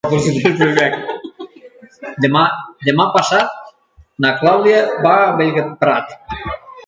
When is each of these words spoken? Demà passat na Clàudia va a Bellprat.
Demà 2.87 3.05
passat 3.17 4.01
na 4.25 4.33
Clàudia 4.41 4.81
va 5.07 5.15
a 5.27 5.31
Bellprat. 5.43 6.19